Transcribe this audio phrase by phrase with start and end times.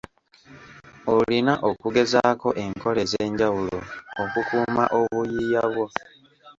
[1.15, 3.79] Olina okugezaako enkola ez'enjawulo
[4.21, 5.87] okukuuma obuyiiya bwo.